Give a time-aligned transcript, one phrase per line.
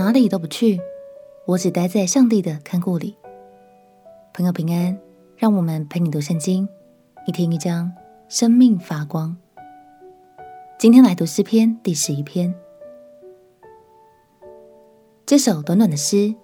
[0.00, 0.80] 哪里都不去，
[1.44, 3.18] 我只待在上帝的看顾里。
[4.32, 4.98] 朋友平安，
[5.36, 6.66] 让我们陪你读圣经，
[7.26, 7.92] 一天一章，
[8.26, 9.36] 生命发光。
[10.78, 12.54] 今天来读诗篇第十一篇。
[15.26, 16.34] 这首短短的诗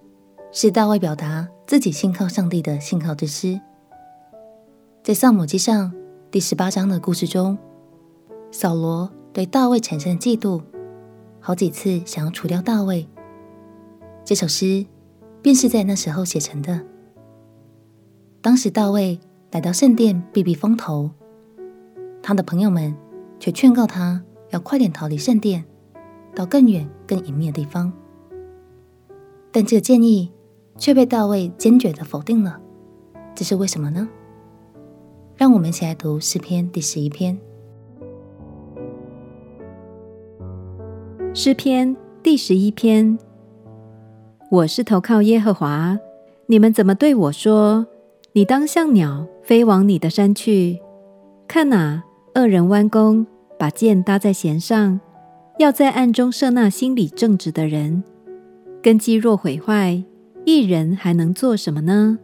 [0.53, 3.59] 是大卫表达自己信靠上帝的信靠之诗。
[5.03, 5.95] 在撒母记上
[6.31, 7.57] 第十八章的故事中，
[8.51, 10.63] 扫罗对大卫产生嫉妒，
[11.41, 13.09] 好几次想要除掉大卫。
[14.27, 14.85] 这首诗
[15.41, 16.85] 便是在那时候写成的。
[18.43, 19.21] 当时大卫
[19.53, 21.09] 来到圣殿避避风头，
[22.25, 22.93] 他的朋友们
[23.39, 25.65] 却劝告他要快点逃离圣殿，
[26.35, 27.93] 到更远、更隐秘的地方。
[29.53, 30.33] 但这个建议
[30.77, 32.61] 却被大卫坚决地否定了，
[33.33, 34.09] 这是为什么呢？
[35.37, 37.39] 让我们一起来读诗篇第十一篇。
[41.33, 43.17] 诗篇第十一篇：
[44.49, 45.99] 我是投靠耶和华，
[46.47, 47.85] 你们怎么对我说？
[48.33, 50.79] 你当像鸟飞往你的山去。
[51.49, 52.05] 看哪，
[52.37, 53.27] 恶人弯弓，
[53.59, 55.01] 把箭搭在弦上，
[55.59, 58.05] 要在暗中射那心里正直的人。
[58.81, 60.01] 根基若毁坏，
[60.45, 62.21] 一人还能做什么呢？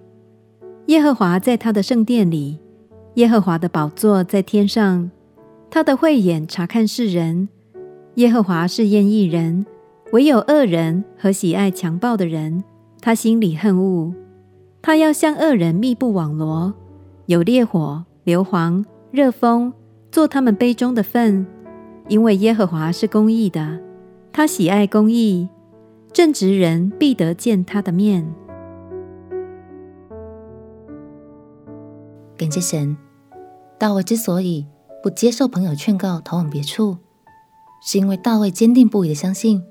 [0.86, 2.61] 耶和华在他的圣殿里，
[3.14, 5.11] 耶和华的宝座在天上，
[5.69, 7.48] 他的慧眼察看世人。
[8.14, 9.67] 耶和华试验义人，
[10.12, 12.62] 唯有恶人和喜爱强暴的人，
[13.00, 14.14] 他心里恨恶。
[14.82, 16.74] 他要向恶人密布网罗，
[17.27, 19.72] 有烈火、硫磺、热风
[20.10, 21.46] 做他们杯中的粪，
[22.08, 23.80] 因为耶和华是公义的，
[24.33, 25.48] 他喜爱公义。
[26.12, 28.34] 正直人必得见他的面。
[32.36, 32.94] 感谢神，
[33.78, 34.66] 大卫之所以
[35.02, 36.98] 不接受朋友劝告，逃往别处，
[37.83, 39.62] 是因为大卫坚定不移的相信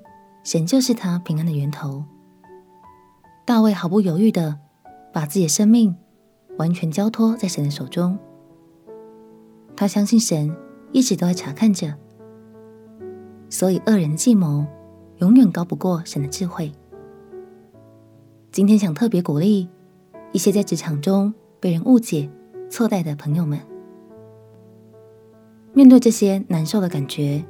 [0.42, 2.04] 神就是他平安的源头。
[3.44, 4.58] 大卫毫不犹豫的
[5.12, 5.96] 把自己的生命
[6.58, 8.18] 完全交托在神的手中。
[9.76, 10.54] 他相信神
[10.92, 11.94] 一直都在查看着，
[13.48, 14.66] 所以恶人的计谋，
[15.18, 16.72] 永远高不过神的智慧。
[18.50, 19.68] 今天想特别鼓励
[20.32, 22.30] 一些在职场中被人误解、
[22.68, 23.58] 错待的朋友们，
[25.72, 27.44] 面对这些难受的感觉，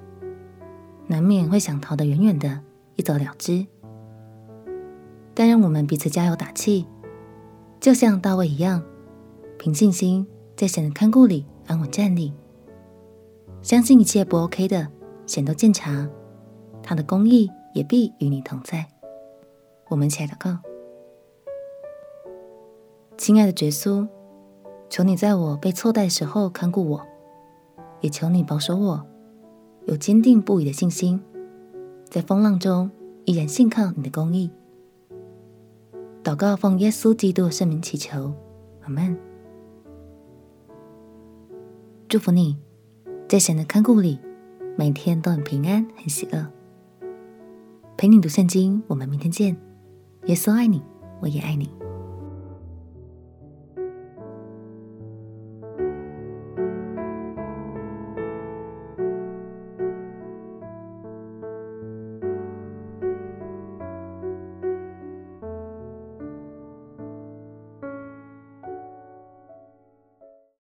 [1.08, 2.60] 难免会想逃得远远的，
[3.02, 3.66] 一走了之。
[5.34, 6.86] 但让我们彼此加油打气，
[7.80, 8.80] 就像大卫一样，
[9.58, 10.24] 凭信心
[10.56, 12.32] 在神的看顾里安稳站立，
[13.60, 14.88] 相信一切不 OK 的，
[15.26, 16.08] 神都鉴察，
[16.82, 17.50] 他的公义。
[17.74, 18.86] 也必与你同在。
[19.88, 20.58] 我们一起来祷告，
[23.16, 24.06] 亲爱的耶稣，
[24.90, 27.06] 求你在我被错待的时候看顾我，
[28.02, 29.06] 也求你保守我
[29.86, 31.18] 有坚定不移的信心，
[32.12, 32.90] 在风浪中
[33.24, 34.50] 依然信靠你的公义。
[36.22, 38.34] 祷告奉耶稣基督的圣名祈求，
[38.82, 39.18] 阿门。
[42.10, 42.58] 祝福你，
[43.26, 44.18] 在神的看顾里，
[44.76, 46.46] 每天都很平安、很喜乐。
[47.96, 49.56] 陪你读圣经，我们明天见。
[50.26, 50.82] 耶稣爱你，
[51.22, 51.70] 我也爱你。